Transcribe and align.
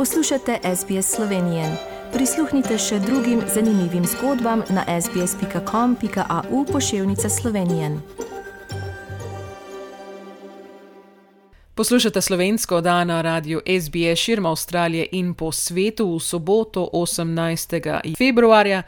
Poslušate 0.00 0.58
SBS 0.76 1.14
Slovenije. 1.14 1.64
Prisluhnite 2.12 2.78
še 2.78 2.98
drugim 2.98 3.42
zanimivim 3.54 4.04
zgodbam 4.04 4.62
na 4.70 5.00
sbsp.com.au 5.00 6.64
pošiljka 6.72 7.28
Slovenije. 7.28 8.00
Poslušate 11.74 12.20
slovensko 12.20 12.80
dan 12.80 13.06
na 13.06 13.22
radiju 13.22 13.60
SBS 13.80 14.18
širma 14.18 14.48
Avstralije 14.48 15.08
in 15.12 15.34
po 15.34 15.52
svetu 15.52 16.14
v 16.14 16.20
soboto 16.20 16.88
18. 16.92 18.16
februarja. 18.18 18.82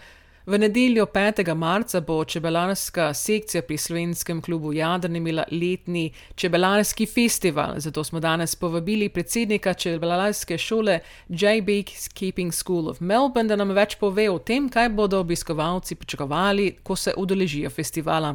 V 0.46 0.58
nedeljo 0.58 1.06
5. 1.06 1.54
marca 1.54 2.00
bo 2.00 2.24
čebelarska 2.24 3.14
sekcija 3.14 3.62
pri 3.62 3.76
slovenskem 3.76 4.40
klubu 4.42 4.72
Jadrn 4.72 5.16
imela 5.16 5.44
letni 5.50 6.12
čebelarski 6.34 7.06
festival. 7.06 7.74
Zato 7.76 8.04
smo 8.04 8.20
danes 8.20 8.56
povabili 8.56 9.08
predsednika 9.08 9.74
čebelarske 9.74 10.58
šole 10.58 10.98
J. 11.28 11.46
Bake's 11.62 12.18
Keeping 12.18 12.52
School 12.52 12.88
of 12.88 13.00
Melbourne, 13.00 13.48
da 13.48 13.56
nam 13.56 13.70
več 13.70 13.94
pove 14.00 14.30
o 14.30 14.38
tem, 14.38 14.68
kaj 14.68 14.88
bodo 14.88 15.20
obiskovalci 15.20 15.94
pričakovali, 15.94 16.72
ko 16.82 16.96
se 16.96 17.14
udeležijo 17.16 17.70
festivala. 17.70 18.34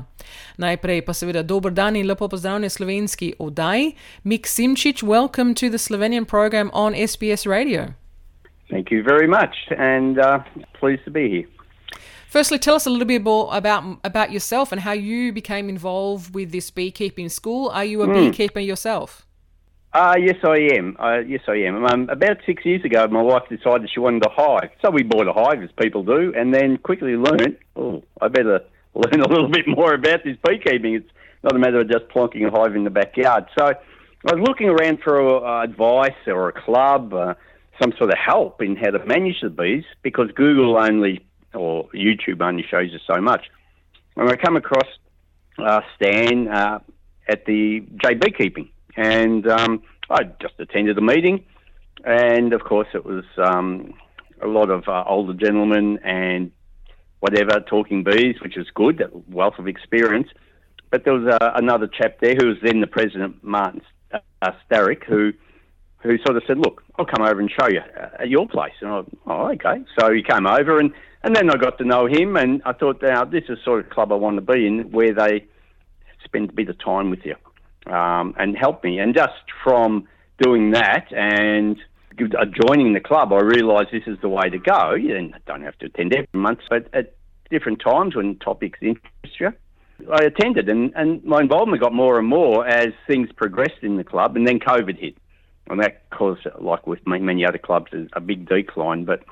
Najprej 0.57 1.01
pa 1.05 1.13
seveda 1.13 1.43
dober 1.43 1.71
dan 1.71 1.95
in 1.95 2.07
lepo 2.07 2.27
pozdravljen 2.27 2.69
slovenski 2.69 3.33
oddaji. 3.39 3.91
Mik 4.23 4.47
Simčič, 4.47 5.03
welcome 5.03 5.53
to 5.53 5.67
the 5.67 5.77
Slovenian 5.77 6.25
program 6.25 6.69
on 6.73 6.93
SBS 7.07 7.45
Radio. 7.45 7.83
Thank 8.69 8.91
you 8.91 9.03
very 9.03 9.27
much 9.27 9.55
and 9.77 10.17
uh, 10.17 10.39
pleased 10.79 11.03
to 11.03 11.11
be 11.11 11.27
here. 11.27 11.56
Firstly, 12.37 12.59
tell 12.59 12.75
us 12.75 12.85
a 12.85 12.91
little 12.91 13.07
bit 13.07 13.23
more 13.23 13.49
about 13.51 13.97
about 14.03 14.31
yourself 14.31 14.71
and 14.71 14.81
how 14.81 14.91
you 14.91 15.33
became 15.33 15.69
involved 15.69 16.35
with 16.35 16.51
this 16.51 16.69
beekeeping 16.69 17.29
school. 17.29 17.69
Are 17.69 17.83
you 17.83 18.03
a 18.03 18.07
mm. 18.07 18.13
beekeeper 18.13 18.59
yourself? 18.59 19.25
Uh, 19.91 20.13
yes, 20.19 20.35
I 20.43 20.69
am. 20.77 20.95
Uh, 20.99 21.17
yes, 21.25 21.41
I 21.47 21.55
am. 21.55 21.83
Um, 21.83 22.07
about 22.09 22.37
six 22.45 22.63
years 22.63 22.85
ago, 22.85 23.07
my 23.07 23.23
wife 23.23 23.49
decided 23.49 23.89
she 23.91 23.99
wanted 23.99 24.23
a 24.23 24.29
hive. 24.29 24.69
So 24.85 24.91
we 24.91 25.01
bought 25.01 25.27
a 25.27 25.33
hive, 25.33 25.63
as 25.63 25.71
people 25.81 26.03
do, 26.03 26.31
and 26.37 26.53
then 26.53 26.77
quickly 26.77 27.15
learned, 27.15 27.57
oh, 27.75 28.03
I 28.21 28.27
better 28.27 28.59
learn 28.93 29.19
a 29.19 29.27
little 29.27 29.49
bit 29.49 29.67
more 29.67 29.95
about 29.95 30.23
this 30.23 30.37
beekeeping. 30.47 30.93
It's 30.93 31.09
not 31.41 31.55
a 31.55 31.57
matter 31.57 31.81
of 31.81 31.89
just 31.89 32.07
plonking 32.09 32.47
a 32.47 32.51
hive 32.51 32.75
in 32.75 32.83
the 32.83 32.91
backyard. 32.91 33.45
So 33.57 33.65
I 33.65 34.35
was 34.35 34.45
looking 34.47 34.69
around 34.69 34.99
for 35.03 35.43
uh, 35.43 35.63
advice 35.63 36.21
or 36.27 36.49
a 36.49 36.53
club, 36.53 37.15
uh, 37.15 37.33
some 37.81 37.93
sort 37.97 38.11
of 38.11 38.17
help 38.23 38.61
in 38.61 38.75
how 38.75 38.91
to 38.91 39.03
manage 39.07 39.41
the 39.41 39.49
bees, 39.49 39.85
because 40.03 40.29
Google 40.35 40.77
only 40.77 41.26
or 41.53 41.87
YouTube 41.89 42.41
only 42.41 42.65
shows 42.69 42.91
you 42.91 42.99
so 43.05 43.21
much. 43.21 43.45
And 44.15 44.29
I 44.29 44.35
come 44.35 44.55
across 44.55 44.87
uh, 45.57 45.81
Stan 45.95 46.47
uh, 46.47 46.79
at 47.27 47.45
the 47.45 47.85
J 48.03 48.15
Beekeeping, 48.15 48.69
and 48.95 49.47
um, 49.47 49.83
I 50.09 50.23
just 50.41 50.55
attended 50.59 50.97
the 50.97 51.01
meeting, 51.01 51.45
and 52.03 52.53
of 52.53 52.63
course 52.63 52.87
it 52.93 53.05
was 53.05 53.25
um, 53.37 53.93
a 54.41 54.47
lot 54.47 54.69
of 54.69 54.87
uh, 54.87 55.03
older 55.07 55.33
gentlemen 55.33 55.99
and 56.03 56.51
whatever 57.19 57.59
talking 57.59 58.03
bees, 58.03 58.35
which 58.41 58.57
is 58.57 58.67
good, 58.73 58.99
that 58.99 59.29
wealth 59.29 59.55
of 59.57 59.67
experience. 59.67 60.29
But 60.89 61.03
there 61.03 61.13
was 61.13 61.27
uh, 61.27 61.51
another 61.55 61.87
chap 61.87 62.19
there 62.21 62.35
who 62.35 62.47
was 62.47 62.57
then 62.63 62.79
the 62.79 62.87
president, 62.87 63.43
Martin 63.43 63.81
uh, 64.13 64.51
Starrick, 64.69 65.03
who 65.03 65.33
who 66.03 66.17
sort 66.25 66.37
of 66.37 66.43
said, 66.47 66.57
"Look, 66.57 66.83
I'll 66.97 67.05
come 67.05 67.25
over 67.25 67.39
and 67.39 67.49
show 67.49 67.67
you 67.67 67.79
uh, 67.79 68.09
at 68.19 68.29
your 68.29 68.47
place." 68.47 68.73
And 68.81 68.89
I, 68.89 69.01
oh, 69.27 69.51
okay. 69.51 69.83
So 69.99 70.13
he 70.13 70.23
came 70.23 70.47
over, 70.47 70.79
and 70.79 70.91
and 71.23 71.35
then 71.35 71.49
I 71.49 71.57
got 71.57 71.77
to 71.79 71.83
know 71.83 72.05
him, 72.05 72.35
and 72.35 72.61
I 72.65 72.73
thought, 72.73 73.01
now 73.01 73.25
this 73.25 73.43
is 73.43 73.57
the 73.57 73.63
sort 73.65 73.85
of 73.85 73.89
club 73.89 74.11
I 74.11 74.15
want 74.15 74.37
to 74.37 74.41
be 74.41 74.65
in, 74.65 74.91
where 74.91 75.13
they 75.13 75.45
spend 76.23 76.49
a 76.49 76.53
bit 76.53 76.69
of 76.69 76.77
time 76.83 77.09
with 77.09 77.25
you 77.25 77.35
um, 77.91 78.35
and 78.37 78.57
help 78.57 78.83
me. 78.83 78.99
And 78.99 79.15
just 79.15 79.33
from 79.63 80.07
doing 80.39 80.71
that 80.71 81.11
and 81.11 81.77
uh, 82.19 82.45
joining 82.67 82.93
the 82.93 82.99
club, 82.99 83.33
I 83.33 83.39
realised 83.39 83.89
this 83.91 84.03
is 84.07 84.17
the 84.21 84.29
way 84.29 84.49
to 84.49 84.57
go. 84.57 84.93
You 84.93 85.31
don't 85.45 85.63
have 85.63 85.77
to 85.79 85.87
attend 85.87 86.13
every 86.13 86.27
month, 86.33 86.59
but 86.69 86.87
at 86.93 87.15
different 87.49 87.81
times 87.81 88.15
when 88.15 88.37
topics 88.37 88.79
interest 88.81 89.39
you. 89.39 89.53
I 90.13 90.25
attended, 90.25 90.69
and, 90.69 90.93
and 90.95 91.23
my 91.23 91.41
involvement 91.41 91.81
got 91.81 91.91
more 91.91 92.19
and 92.19 92.27
more 92.27 92.67
as 92.67 92.89
things 93.07 93.29
progressed 93.35 93.81
in 93.81 93.97
the 93.97 94.03
club, 94.03 94.35
and 94.35 94.47
then 94.47 94.59
COVID 94.59 94.99
hit. 94.99 95.17
And 95.69 95.81
that 95.81 96.09
caused, 96.09 96.47
like 96.59 96.87
with 96.87 97.05
many 97.05 97.45
other 97.45 97.57
clubs, 97.57 97.91
a 98.13 98.21
big 98.21 98.47
decline. 98.47 99.05
But 99.05 99.23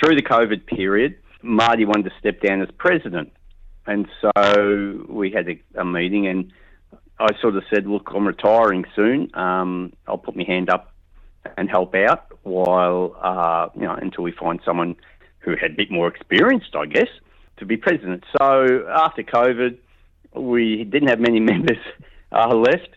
through 0.00 0.16
the 0.16 0.22
COVID 0.22 0.66
period, 0.66 1.16
Marty 1.42 1.84
wanted 1.84 2.04
to 2.04 2.12
step 2.18 2.40
down 2.40 2.62
as 2.62 2.68
president. 2.76 3.32
And 3.86 4.06
so 4.20 5.06
we 5.08 5.30
had 5.30 5.48
a, 5.48 5.80
a 5.80 5.84
meeting, 5.84 6.26
and 6.26 6.52
I 7.18 7.28
sort 7.40 7.56
of 7.56 7.62
said, 7.72 7.86
Look, 7.86 8.10
I'm 8.14 8.26
retiring 8.26 8.84
soon. 8.94 9.30
Um, 9.34 9.92
I'll 10.06 10.18
put 10.18 10.36
my 10.36 10.44
hand 10.44 10.68
up 10.68 10.92
and 11.56 11.70
help 11.70 11.94
out 11.94 12.26
while, 12.42 13.16
uh, 13.22 13.68
you 13.74 13.82
know, 13.82 13.94
until 13.94 14.24
we 14.24 14.32
find 14.32 14.60
someone 14.64 14.96
who 15.38 15.52
had 15.60 15.72
a 15.72 15.74
bit 15.74 15.90
more 15.90 16.08
experienced, 16.08 16.74
I 16.74 16.86
guess, 16.86 17.08
to 17.58 17.64
be 17.64 17.76
president. 17.76 18.24
So 18.36 18.86
after 18.88 19.22
COVID, 19.22 19.78
we 20.34 20.84
didn't 20.84 21.08
have 21.08 21.20
many 21.20 21.40
members 21.52 21.78
uh, 22.32 22.54
left. 22.54 22.90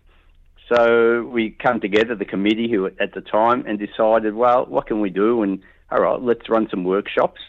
So 0.74 1.24
we 1.24 1.50
come 1.50 1.82
together, 1.82 2.16
the 2.16 2.26
committee 2.26 2.70
who 2.72 2.86
at 2.86 3.14
the 3.14 3.22
time, 3.22 3.66
and 3.68 3.78
decided, 3.78 4.36
well, 4.36 4.66
what 4.66 4.88
can 4.88 5.02
we 5.02 5.10
do? 5.10 5.44
And 5.44 5.62
all 5.92 6.02
right, 6.02 6.22
let's 6.22 6.50
run 6.50 6.68
some 6.70 6.86
workshops, 6.86 7.42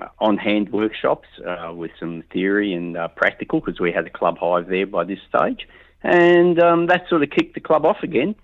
uh, 0.00 0.08
on 0.18 0.36
hand 0.36 0.72
workshops 0.72 1.28
uh, 1.46 1.72
with 1.72 1.92
some 2.00 2.24
theory 2.32 2.72
and 2.72 2.96
uh, 2.96 3.06
practical, 3.08 3.60
because 3.60 3.78
we 3.78 3.92
had 3.92 4.06
a 4.06 4.10
club 4.10 4.36
hive 4.40 4.66
there 4.66 4.86
by 4.86 5.04
this 5.04 5.20
stage. 5.28 5.68
And 6.02 6.60
um, 6.60 6.86
that 6.86 7.02
sort 7.08 7.22
of 7.22 7.30
kicked 7.30 7.54
the 7.54 7.60
club 7.60 7.84
off 7.84 7.98
again. 8.02 8.34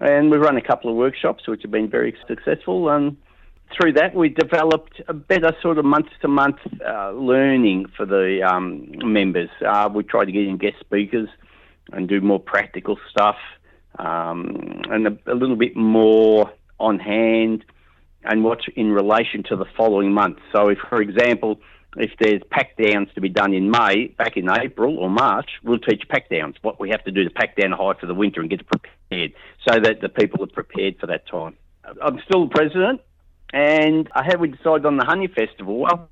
And 0.00 0.30
we 0.30 0.38
run 0.38 0.56
a 0.56 0.62
couple 0.62 0.88
of 0.88 0.96
workshops, 0.96 1.46
which 1.46 1.60
have 1.62 1.70
been 1.70 1.90
very 1.90 2.16
successful. 2.26 2.88
And 2.88 3.18
through 3.76 3.92
that, 3.94 4.14
we 4.14 4.30
developed 4.30 5.02
a 5.08 5.12
better 5.12 5.54
sort 5.60 5.76
of 5.76 5.84
month 5.84 6.06
to 6.22 6.28
month 6.28 6.56
learning 6.80 7.86
for 7.96 8.06
the 8.06 8.40
um, 8.42 8.92
members. 9.04 9.50
Uh, 9.66 9.90
we 9.92 10.04
tried 10.04 10.26
to 10.26 10.32
get 10.32 10.46
in 10.46 10.56
guest 10.56 10.76
speakers 10.80 11.28
and 11.90 12.08
do 12.08 12.20
more 12.20 12.40
practical 12.40 12.98
stuff 13.10 13.36
um, 13.98 14.82
and 14.90 15.06
a, 15.06 15.18
a, 15.26 15.34
little 15.34 15.56
bit 15.56 15.76
more 15.76 16.50
on 16.78 16.98
hand 16.98 17.64
and 18.24 18.44
what's 18.44 18.64
in 18.76 18.90
relation 18.92 19.42
to 19.44 19.56
the 19.56 19.66
following 19.76 20.12
month. 20.12 20.38
So, 20.52 20.68
if, 20.68 20.78
for 20.88 21.02
example, 21.02 21.60
if 21.96 22.10
there's 22.18 22.40
pack 22.50 22.76
downs 22.76 23.08
to 23.14 23.20
be 23.20 23.28
done 23.28 23.52
in 23.52 23.70
May, 23.70 24.06
back 24.16 24.36
in 24.36 24.48
April 24.48 24.98
or 24.98 25.10
March, 25.10 25.50
we'll 25.62 25.78
teach 25.78 26.02
pack 26.08 26.30
downs, 26.30 26.56
what 26.62 26.80
we 26.80 26.90
have 26.90 27.04
to 27.04 27.10
do 27.10 27.24
to 27.24 27.30
pack 27.30 27.56
down 27.56 27.72
hive 27.72 27.98
for 27.98 28.06
the 28.06 28.14
winter 28.14 28.40
and 28.40 28.48
get 28.48 28.60
it 28.60 28.66
prepared 28.66 29.32
so 29.68 29.78
that 29.80 30.00
the 30.00 30.08
people 30.08 30.42
are 30.42 30.46
prepared 30.46 30.98
for 30.98 31.06
that 31.08 31.26
time. 31.26 31.56
I'm 32.02 32.20
still 32.24 32.48
the 32.48 32.54
president, 32.54 33.00
and 33.52 34.08
I 34.14 34.24
have 34.24 34.40
we 34.40 34.48
decided 34.48 34.86
on 34.86 34.96
the 34.96 35.04
Honey 35.04 35.26
Festival. 35.26 35.78
Well, 35.80 36.08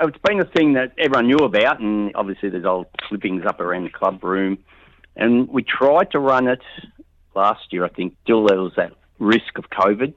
it's 0.00 0.18
been 0.18 0.40
a 0.40 0.44
thing 0.44 0.74
that 0.74 0.92
everyone 0.98 1.26
knew 1.26 1.44
about, 1.44 1.80
and 1.80 2.14
obviously 2.14 2.50
there's 2.50 2.64
old 2.64 2.86
clippings 3.08 3.44
up 3.46 3.60
around 3.60 3.84
the 3.84 3.90
club 3.90 4.22
room. 4.22 4.58
And 5.16 5.48
we 5.48 5.62
tried 5.62 6.10
to 6.12 6.18
run 6.18 6.48
it 6.48 6.62
last 7.34 7.72
year, 7.72 7.84
I 7.84 7.88
think, 7.88 8.14
still 8.24 8.46
there 8.46 8.60
was 8.60 8.72
that 8.76 8.92
risk 9.18 9.56
of 9.56 9.70
COVID. 9.70 10.14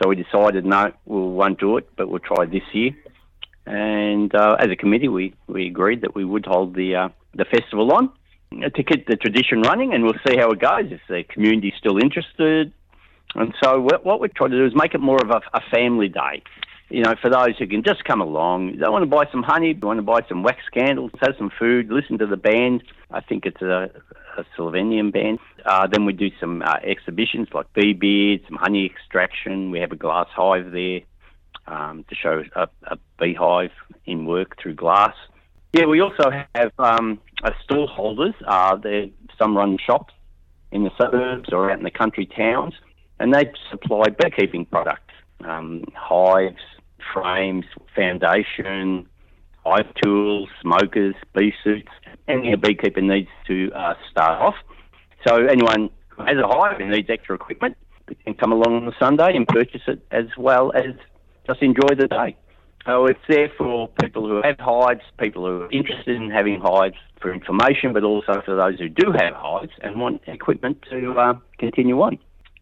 So 0.00 0.08
we 0.08 0.16
decided, 0.16 0.64
no, 0.64 0.92
we 1.06 1.20
won't 1.20 1.58
do 1.58 1.78
it, 1.78 1.88
but 1.96 2.08
we'll 2.08 2.20
try 2.20 2.44
this 2.44 2.62
year. 2.72 2.92
And 3.66 4.34
uh, 4.34 4.56
as 4.60 4.70
a 4.70 4.76
committee, 4.76 5.08
we, 5.08 5.34
we 5.46 5.66
agreed 5.66 6.02
that 6.02 6.14
we 6.14 6.24
would 6.24 6.46
hold 6.46 6.74
the 6.74 6.94
uh, 6.94 7.08
the 7.34 7.44
festival 7.44 7.92
on 7.92 8.10
to 8.52 8.82
keep 8.82 9.06
the 9.06 9.16
tradition 9.16 9.60
running, 9.62 9.92
and 9.92 10.04
we'll 10.04 10.14
see 10.26 10.36
how 10.36 10.50
it 10.50 10.60
goes 10.60 10.90
if 10.90 11.00
the 11.08 11.24
community's 11.24 11.74
still 11.78 11.98
interested. 11.98 12.72
And 13.34 13.52
so 13.62 13.80
what 13.80 14.20
we're 14.20 14.28
trying 14.28 14.52
to 14.52 14.58
do 14.58 14.66
is 14.66 14.72
make 14.74 14.94
it 14.94 15.00
more 15.00 15.20
of 15.22 15.30
a, 15.30 15.40
a 15.52 15.60
family 15.70 16.08
day. 16.08 16.42
You 16.88 17.02
know, 17.02 17.14
for 17.20 17.28
those 17.28 17.58
who 17.58 17.66
can 17.66 17.82
just 17.82 18.04
come 18.04 18.20
along, 18.20 18.78
they 18.78 18.88
want 18.88 19.02
to 19.02 19.10
buy 19.10 19.24
some 19.32 19.42
honey, 19.42 19.76
you 19.78 19.86
want 19.86 19.98
to 19.98 20.02
buy 20.02 20.20
some 20.28 20.44
wax 20.44 20.60
candles, 20.72 21.10
have 21.20 21.34
some 21.36 21.50
food, 21.58 21.90
listen 21.90 22.18
to 22.18 22.26
the 22.26 22.36
band. 22.36 22.84
I 23.10 23.20
think 23.20 23.44
it's 23.44 23.60
a, 23.60 23.90
a 24.36 24.44
Slovenian 24.56 25.12
band. 25.12 25.38
Uh, 25.64 25.86
then 25.86 26.04
we 26.04 26.12
do 26.12 26.30
some 26.38 26.62
uh, 26.62 26.76
exhibitions 26.82 27.48
like 27.52 27.72
bee 27.72 27.92
beard, 27.92 28.40
some 28.48 28.56
honey 28.56 28.86
extraction. 28.86 29.70
We 29.70 29.80
have 29.80 29.92
a 29.92 29.96
glass 29.96 30.28
hive 30.34 30.72
there 30.72 31.00
um, 31.66 32.04
to 32.08 32.14
show 32.14 32.42
a, 32.54 32.68
a 32.84 32.98
beehive 33.18 33.72
in 34.04 34.26
work 34.26 34.60
through 34.60 34.74
glass. 34.74 35.14
Yeah, 35.72 35.86
we 35.86 36.00
also 36.00 36.30
have 36.54 36.72
um, 36.78 37.20
stall 37.64 37.86
holders. 37.86 38.34
Uh, 38.46 38.78
some 39.38 39.56
run 39.56 39.78
shops 39.84 40.14
in 40.72 40.84
the 40.84 40.90
suburbs 40.98 41.50
or 41.52 41.70
out 41.70 41.78
in 41.78 41.84
the 41.84 41.90
country 41.90 42.26
towns, 42.26 42.74
and 43.18 43.34
they 43.34 43.50
supply 43.70 44.04
beekeeping 44.08 44.66
products, 44.66 45.12
um, 45.44 45.84
hives, 45.94 46.62
frames, 47.12 47.64
foundation, 47.94 49.06
hive 49.66 49.92
tools, 50.02 50.48
smokers, 50.62 51.14
bee 51.34 51.52
suits. 51.64 51.90
Any 52.28 52.54
beekeeper 52.56 53.00
needs 53.00 53.28
to 53.48 53.70
uh, 53.74 53.94
start 54.10 54.40
off. 54.40 54.54
So 55.26 55.46
anyone 55.46 55.90
who 56.08 56.24
has 56.24 56.36
a 56.36 56.46
hive 56.46 56.80
and 56.80 56.90
needs 56.90 57.10
extra 57.10 57.34
equipment 57.34 57.76
can 58.24 58.34
come 58.34 58.52
along 58.52 58.76
on 58.76 58.86
the 58.86 58.94
Sunday 58.98 59.34
and 59.34 59.46
purchase 59.46 59.82
it 59.88 60.00
as 60.10 60.26
well 60.38 60.72
as 60.72 60.94
just 61.46 61.62
enjoy 61.62 61.94
the 61.98 62.06
day. 62.06 62.36
So 62.84 63.06
it's 63.06 63.20
there 63.28 63.50
for 63.58 63.88
people 64.00 64.28
who 64.28 64.40
have 64.42 64.60
hives, 64.60 65.00
people 65.18 65.44
who 65.44 65.62
are 65.62 65.72
interested 65.72 66.14
in 66.14 66.30
having 66.30 66.60
hives 66.60 66.96
for 67.20 67.32
information, 67.34 67.92
but 67.92 68.04
also 68.04 68.40
for 68.44 68.54
those 68.54 68.78
who 68.78 68.88
do 68.88 69.10
have 69.10 69.34
hives 69.34 69.72
and 69.82 70.00
want 70.00 70.22
equipment 70.28 70.84
to 70.90 71.12
uh, 71.18 71.34
continue 71.58 72.00
on. 72.00 72.18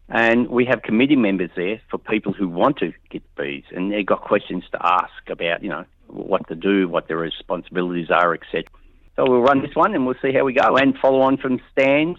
And 0.09 0.47
we 0.49 0.65
have 0.65 0.81
committee 0.81 1.15
members 1.15 1.51
there 1.55 1.79
for 1.89 1.99
people 1.99 2.33
who 2.33 2.47
want 2.47 2.77
to 2.77 2.91
get 3.11 3.23
bees, 3.35 3.63
and 3.71 3.91
they've 3.91 4.05
got 4.05 4.21
questions 4.21 4.63
to 4.71 4.79
ask 4.83 5.29
about, 5.29 5.63
you 5.63 5.69
know, 5.69 5.85
what 6.07 6.47
to 6.47 6.55
do, 6.55 6.87
what 6.87 7.07
their 7.07 7.17
responsibilities 7.17 8.09
are, 8.09 8.33
etc. 8.33 8.63
So 9.15 9.29
we'll 9.29 9.41
run 9.41 9.61
this 9.61 9.75
one 9.75 9.93
and 9.93 10.05
we'll 10.05 10.15
see 10.21 10.33
how 10.33 10.43
we 10.43 10.53
go, 10.53 10.75
and 10.75 10.97
follow 10.97 11.21
on 11.21 11.37
from 11.37 11.61
Stan's, 11.71 12.17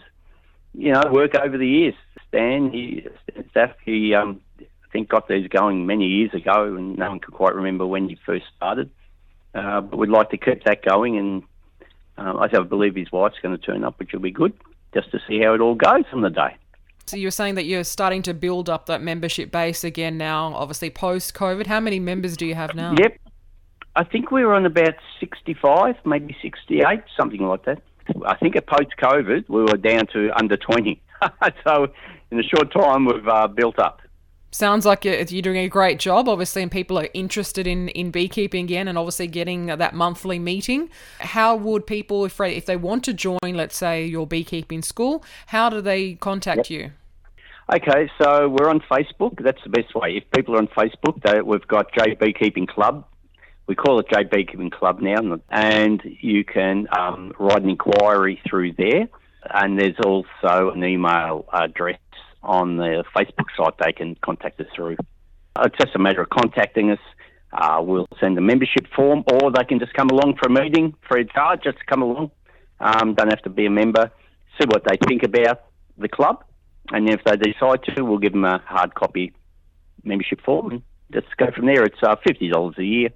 you 0.75 0.93
know, 0.93 1.03
work 1.11 1.35
over 1.35 1.57
the 1.59 1.69
years. 1.69 1.95
Stan, 2.29 2.71
he, 2.71 3.07
Stan 3.51 3.75
he, 3.85 4.15
um, 4.15 4.41
I 4.61 4.65
think, 4.93 5.09
got 5.09 5.29
these 5.29 5.49
going 5.49 5.87
many 5.87 6.07
years 6.07 6.33
ago, 6.35 6.75
and 6.75 6.99
no 6.99 7.11
one 7.11 7.21
can 7.21 7.33
quite 7.33 7.55
remember 7.55 7.87
when 7.87 8.09
he 8.09 8.19
first 8.27 8.45
started. 8.57 8.91
Uh, 9.55 9.81
but 9.81 9.97
we'd 9.97 10.11
like 10.11 10.31
to 10.31 10.37
keep 10.37 10.65
that 10.65 10.85
going, 10.85 11.17
and 11.19 11.43
uh, 12.19 12.39
I 12.39 12.63
believe 12.63 12.95
his 12.95 13.11
wife's 13.13 13.37
going 13.43 13.57
to 13.57 13.63
turn 13.63 13.85
up, 13.85 13.99
which 13.99 14.13
will 14.13 14.21
be 14.21 14.31
good, 14.31 14.53
just 14.93 15.11
to 15.13 15.19
see 15.29 15.41
how 15.41 15.55
it 15.55 15.61
all 15.61 15.75
goes 15.75 16.05
on 16.13 16.23
the 16.23 16.31
day. 16.31 16.57
So 17.07 17.17
you're 17.17 17.31
saying 17.31 17.55
that 17.55 17.67
you're 17.67 17.85
starting 17.85 18.23
to 18.23 18.35
build 18.35 18.69
up 18.69 18.87
that 18.87 19.01
membership 19.01 19.53
base 19.53 19.85
again 19.85 20.19
now, 20.19 20.53
obviously 20.55 20.91
post 20.91 21.35
COVID. 21.35 21.67
How 21.67 21.79
many 21.79 22.01
members 22.01 22.37
do 22.37 22.47
you 22.47 22.57
have 22.57 22.75
now? 22.75 22.95
Yep. 22.99 23.19
I 23.97 24.05
think 24.05 24.31
we 24.31 24.45
were 24.45 24.53
on 24.53 24.67
about 24.67 24.95
65, 25.21 25.97
maybe 26.05 26.37
68, 26.43 27.01
something 27.17 27.41
like 27.41 27.65
that. 27.65 27.83
I 28.27 28.37
think 28.37 28.55
at 28.55 28.67
post 28.67 28.95
COVID, 29.03 29.49
we 29.49 29.63
were 29.63 29.79
down 29.79 30.07
to 30.13 30.31
under 30.39 30.57
20. 30.57 31.01
so 31.65 31.89
in 32.31 32.39
a 32.39 32.43
short 32.43 32.73
time, 32.73 33.07
we've 33.07 33.27
uh, 33.27 33.49
built 33.49 33.79
up. 33.79 34.03
Sounds 34.51 34.85
like 34.87 35.05
you're 35.05 35.25
doing 35.25 35.57
a 35.57 35.69
great 35.69 35.99
job, 35.99 36.29
obviously, 36.29 36.63
and 36.63 36.71
people 36.71 36.99
are 36.99 37.09
interested 37.15 37.67
in, 37.67 37.89
in 37.89 38.11
beekeeping 38.11 38.65
again 38.65 38.87
and 38.87 38.97
obviously 38.97 39.27
getting 39.27 39.67
that 39.67 39.95
monthly 39.95 40.39
meeting. 40.39 40.91
How 41.19 41.57
would 41.57 41.87
people, 41.87 42.25
if 42.27 42.37
they, 42.37 42.55
if 42.55 42.67
they 42.67 42.77
want 42.77 43.03
to 43.05 43.15
join, 43.15 43.39
let's 43.55 43.77
say, 43.77 44.05
your 44.05 44.27
beekeeping 44.27 44.83
school, 44.83 45.25
how 45.47 45.69
do 45.69 45.81
they 45.81 46.15
contact 46.15 46.71
yep. 46.71 46.71
you? 46.71 46.91
Okay, 47.75 48.11
so 48.23 48.49
we're 48.49 48.71
on 48.71 48.81
Facebook. 48.91 49.43
That's 49.43 49.63
the 49.65 49.71
best 49.71 49.95
way. 49.95 50.17
If 50.17 50.31
people 50.31 50.55
are 50.55 50.59
on 50.59 50.69
Facebook, 50.69 51.21
they, 51.23 51.41
we've 51.41 51.67
got 51.67 51.93
J 51.93 52.15
Beekeeping 52.15 52.67
Club. 52.67 53.05
We 53.67 53.75
call 53.75 53.99
it 53.99 54.07
JB 54.09 54.31
Beekeeping 54.31 54.71
Club 54.71 55.01
now, 55.01 55.41
and 55.51 56.01
you 56.21 56.45
can 56.45 56.87
um, 56.97 57.33
write 57.39 57.63
an 57.63 57.71
inquiry 57.71 58.41
through 58.49 58.75
there. 58.75 59.09
And 59.51 59.79
there's 59.79 59.97
also 60.05 60.71
an 60.71 60.85
email 60.85 61.47
address 61.53 61.99
on 62.43 62.77
the 62.77 63.05
Facebook 63.15 63.47
site 63.57 63.75
they 63.79 63.93
can 63.93 64.17
contact 64.17 64.61
us 64.61 64.67
through. 64.75 64.97
It's 65.61 65.77
just 65.79 65.95
a 65.97 65.99
matter 65.99 66.23
of 66.23 66.31
contacting 66.31 66.91
us. 66.93 66.99
Uh, 67.53 67.81
we'll 67.83 68.07
send 68.21 68.39
a 68.39 68.41
membership 68.41 68.87
form, 68.95 69.25
or 69.33 69.51
they 69.51 69.65
can 69.65 69.79
just 69.81 69.95
come 69.95 70.11
along 70.11 70.37
for 70.37 70.49
a 70.49 70.51
meeting 70.51 70.95
free 71.09 71.23
of 71.23 71.33
charge. 71.33 71.63
Just 71.65 71.85
come 71.87 72.03
along. 72.03 72.31
Um, 72.81 73.15
don't 73.15 73.31
have 73.31 73.43
to 73.43 73.51
be 73.51 73.67
a 73.67 73.71
member. 73.71 74.11
See 74.61 74.67
what 74.67 74.85
they 74.85 74.97
think 75.09 75.23
about 75.23 75.65
the 75.99 76.09
club, 76.09 76.45
and 76.93 77.09
if 77.09 77.21
they 77.25 77.37
decide 77.37 77.83
to, 77.85 78.03
we'll 78.03 78.19
give 78.19 78.33
them 78.33 78.45
a 78.45 78.59
hard 78.67 78.95
copy 78.95 79.33
membership 80.05 80.41
form 80.43 80.71
and 80.71 80.83
just 81.13 81.37
go 81.37 81.51
from 81.55 81.67
there. 81.67 81.85
It's 81.85 82.03
uh, 82.03 82.17
fifty 82.27 82.49
dollars 82.49 82.77
a 82.79 82.85
year. 82.85 83.11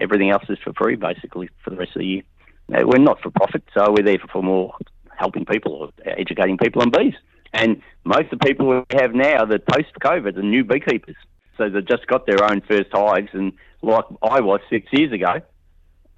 Everything 0.00 0.30
else 0.30 0.44
is 0.48 0.58
for 0.64 0.72
free, 0.72 0.96
basically, 0.96 1.50
for 1.62 1.70
the 1.70 1.76
rest 1.76 1.92
of 1.94 2.00
the 2.00 2.06
year. 2.06 2.22
We're 2.68 2.98
not 2.98 3.20
for 3.20 3.30
profit, 3.30 3.64
so 3.74 3.90
we're 3.90 4.04
there 4.04 4.18
for 4.32 4.42
more 4.42 4.74
helping 5.16 5.44
people 5.44 5.74
or 5.74 5.90
educating 6.04 6.56
people 6.56 6.82
on 6.82 6.90
bees. 6.90 7.14
And 7.52 7.82
most 8.04 8.32
of 8.32 8.38
the 8.38 8.44
people 8.44 8.68
we 8.68 8.98
have 8.98 9.12
now 9.12 9.44
that 9.44 9.66
post 9.66 9.88
COVID 10.00 10.36
are 10.36 10.42
new 10.42 10.64
beekeepers. 10.64 11.16
So 11.58 11.68
they've 11.68 11.86
just 11.86 12.06
got 12.06 12.26
their 12.26 12.42
own 12.44 12.62
first 12.62 12.90
hives. 12.92 13.28
And 13.32 13.52
like 13.82 14.04
I 14.22 14.40
was 14.40 14.60
six 14.70 14.86
years 14.92 15.12
ago, 15.12 15.40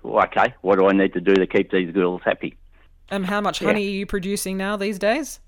well, 0.02 0.24
okay, 0.24 0.54
what 0.60 0.78
do 0.78 0.86
I 0.86 0.92
need 0.92 1.14
to 1.14 1.20
do 1.20 1.34
to 1.34 1.46
keep 1.46 1.70
these 1.70 1.92
girls 1.92 2.20
happy? 2.24 2.56
And 3.10 3.26
how 3.26 3.40
much 3.40 3.60
honey 3.60 3.82
yeah. 3.82 3.88
are 3.88 3.98
you 3.98 4.06
producing 4.06 4.56
now 4.56 4.76
these 4.76 4.98
days? 4.98 5.40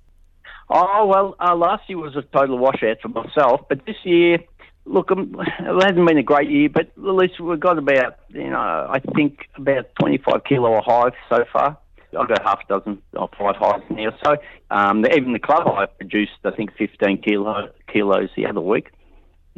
Oh, 0.70 1.06
well, 1.06 1.36
uh, 1.38 1.54
last 1.54 1.88
year 1.88 1.98
was 1.98 2.16
a 2.16 2.22
total 2.22 2.58
washout 2.58 3.00
for 3.02 3.08
myself. 3.08 3.62
But 3.68 3.84
this 3.86 3.96
year, 4.04 4.38
look, 4.84 5.10
um, 5.10 5.36
it 5.38 5.82
hasn't 5.82 6.06
been 6.06 6.18
a 6.18 6.22
great 6.22 6.50
year, 6.50 6.68
but 6.68 6.86
at 6.96 6.98
least 6.98 7.40
we've 7.40 7.60
got 7.60 7.78
about, 7.78 8.18
you 8.28 8.50
know, 8.50 8.58
I 8.58 9.00
think 9.14 9.48
about 9.56 9.86
25 10.00 10.44
kilo 10.44 10.76
a 10.76 10.82
hive 10.82 11.14
so 11.28 11.44
far. 11.52 11.78
I've 12.18 12.28
got 12.28 12.42
half 12.42 12.60
a 12.64 12.68
dozen 12.68 13.02
or 13.14 13.28
five 13.38 13.56
hives 13.56 13.84
now. 13.90 14.16
So 14.24 14.36
um, 14.70 15.04
even 15.06 15.32
the 15.32 15.40
club 15.40 15.64
hive 15.66 15.96
produced, 15.98 16.32
I 16.44 16.52
think, 16.52 16.70
15 16.76 17.22
kilo, 17.22 17.70
kilos 17.92 18.30
the 18.36 18.46
other 18.46 18.60
week, 18.60 18.90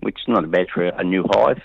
which 0.01 0.17
is 0.17 0.29
not 0.29 0.45
a 0.45 0.47
bad 0.47 0.69
for 0.73 0.85
a 0.85 1.05
new 1.05 1.25
hive. 1.31 1.61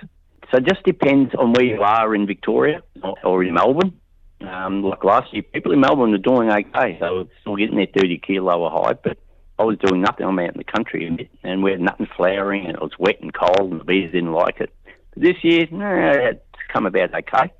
So 0.51 0.57
it 0.57 0.65
just 0.67 0.83
depends 0.83 1.33
on 1.35 1.53
where 1.53 1.63
you 1.63 1.81
are 1.81 2.13
in 2.13 2.27
Victoria 2.27 2.83
or 3.23 3.43
in 3.43 3.53
Melbourne. 3.53 3.97
Um, 4.41 4.83
like 4.83 5.03
last 5.03 5.31
year, 5.33 5.43
people 5.43 5.71
in 5.71 5.79
Melbourne 5.79 6.13
are 6.13 6.17
doing 6.17 6.49
okay. 6.49 6.97
They 6.99 7.09
were 7.09 7.25
still 7.41 7.55
getting 7.55 7.77
their 7.77 7.87
30 7.95 8.17
kilo 8.19 8.65
a 8.65 8.69
hive, 8.69 9.01
but 9.03 9.17
I 9.61 9.63
was 9.63 9.77
doing 9.77 10.01
nothing. 10.01 10.25
I'm 10.25 10.39
out 10.39 10.55
in 10.55 10.57
the 10.57 10.63
country 10.63 11.29
and 11.43 11.61
we 11.61 11.69
had 11.69 11.79
nothing 11.79 12.07
flowering 12.17 12.65
and 12.65 12.75
it 12.75 12.81
was 12.81 12.97
wet 12.97 13.21
and 13.21 13.31
cold 13.31 13.71
and 13.71 13.79
the 13.79 13.85
bees 13.85 14.11
didn't 14.11 14.31
like 14.31 14.59
it. 14.59 14.73
But 15.13 15.21
this 15.21 15.35
year, 15.43 15.67
nah, 15.69 16.13
it's 16.13 16.41
come 16.73 16.87
about 16.87 17.13
okay. 17.13 17.53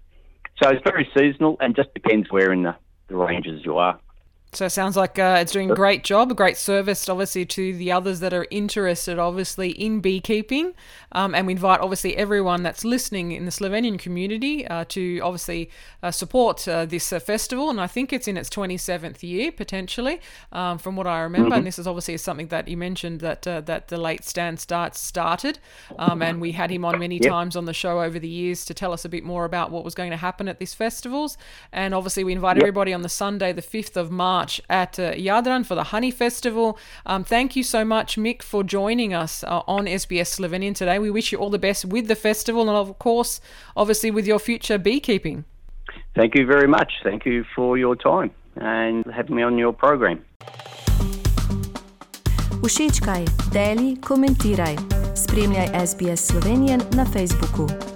So 0.62 0.70
it's 0.70 0.82
very 0.84 1.08
seasonal 1.16 1.58
and 1.60 1.76
just 1.76 1.94
depends 1.94 2.32
where 2.32 2.52
in 2.52 2.64
the 2.64 2.76
the 3.08 3.16
ranges 3.16 3.64
you 3.64 3.78
are. 3.78 4.00
So 4.54 4.66
it 4.66 4.72
sounds 4.72 4.98
like 4.98 5.18
uh, 5.18 5.38
it's 5.40 5.54
doing 5.54 5.72
a 5.72 5.76
great 5.76 6.04
job, 6.04 6.30
a 6.30 6.36
great 6.36 6.58
service, 6.58 7.08
obviously, 7.08 7.46
to 7.46 7.74
the 7.74 7.90
others 7.90 8.20
that 8.20 8.34
are 8.34 8.48
interested, 8.52 9.18
obviously, 9.18 9.70
in 9.70 10.02
beekeeping. 10.02 10.74
Um, 11.14 11.34
and 11.34 11.48
we 11.48 11.54
invite, 11.54 11.80
obviously, 11.80 12.18
everyone 12.18 12.62
that's 12.62 12.84
listening 12.84 13.32
in 13.32 13.46
the 13.46 13.52
Slovenian 13.52 13.98
community 13.98 14.68
uh, 14.68 14.84
to 14.90 15.20
obviously 15.20 15.70
uh, 16.04 16.12
support 16.12 16.68
uh, 16.68 16.86
this 16.86 17.14
uh, 17.14 17.22
festival. 17.22 17.70
And 17.70 17.80
I 17.80 17.88
think 17.88 18.12
it's 18.12 18.28
in 18.28 18.36
its 18.36 18.50
27th 18.50 19.24
year, 19.24 19.54
potentially, 19.54 20.20
um, 20.52 20.78
from 20.78 20.98
what 20.98 21.08
I 21.08 21.22
remember. 21.22 21.52
Mm-hmm. 21.52 21.60
And 21.60 21.68
this 21.68 21.80
is 21.80 21.88
obviously 21.88 22.18
something 22.18 22.48
that 22.48 22.68
you 22.68 22.76
mentioned 22.76 23.22
that 23.22 23.48
uh, 23.48 23.62
that 23.62 23.88
the 23.88 23.98
late 23.98 24.26
Stan 24.26 24.58
Starts 24.58 25.00
started. 25.00 25.60
Um, 25.98 26.22
and 26.22 26.42
we 26.42 26.52
had 26.52 26.72
him 26.72 26.84
on 26.84 27.00
many 27.00 27.20
yep. 27.20 27.30
times 27.30 27.56
on 27.56 27.64
the 27.64 27.74
show 27.74 28.02
over 28.02 28.20
the 28.20 28.28
years 28.28 28.66
to 28.66 28.74
tell 28.74 28.92
us 28.92 29.06
a 29.06 29.10
bit 29.10 29.24
more 29.24 29.46
about 29.46 29.72
what 29.72 29.86
was 29.86 29.96
going 29.96 30.12
to 30.12 30.18
happen 30.18 30.50
at 30.50 30.60
these 30.60 30.74
festivals. 30.74 31.38
And 31.72 31.94
obviously, 31.94 32.26
we 32.26 32.34
invite 32.34 32.58
yep. 32.58 32.64
everybody 32.64 32.94
on 32.94 33.02
the 33.02 33.10
Sunday, 33.10 33.54
the 33.54 33.62
5th 33.62 33.96
of 33.96 34.12
March 34.12 34.41
March 34.42 34.62
at 34.70 34.98
uh, 35.00 35.12
Jadran 35.14 35.64
for 35.66 35.76
the 35.76 35.88
Honey 35.94 36.12
Festival. 36.12 36.68
Um, 37.06 37.24
thank 37.24 37.56
you 37.56 37.64
so 37.64 37.86
much, 37.86 38.18
Mick, 38.18 38.42
for 38.42 38.64
joining 38.64 39.14
us 39.14 39.44
uh, 39.44 39.62
on 39.68 39.86
SBS 39.86 40.30
Slovenian 40.38 40.74
today. 40.74 40.98
We 41.00 41.12
wish 41.12 41.32
you 41.32 41.38
all 41.42 41.52
the 41.52 41.64
best 41.70 41.86
with 41.86 42.08
the 42.08 42.16
festival 42.16 42.64
and, 42.70 42.78
of 42.78 42.98
course, 42.98 43.40
obviously 43.76 44.10
with 44.10 44.26
your 44.26 44.40
future 44.40 44.80
beekeeping. 44.80 45.44
Thank 46.16 46.32
you 46.36 46.46
very 46.48 46.68
much. 46.68 46.92
Thank 47.04 47.26
you 47.26 47.46
for 47.56 47.78
your 47.78 47.96
time 47.96 48.32
and 48.56 49.06
having 49.18 49.36
me 49.36 49.44
on 49.44 49.58
your 49.58 49.74
program. 49.74 50.18
Všečkaj, 52.62 53.26
deli, 53.54 53.98
komentiraj. 54.02 54.76
Spremljaj 55.16 55.68
SBS 55.86 56.28
Slovenijan 56.28 56.82
na 56.98 57.06
Facebooku. 57.06 57.91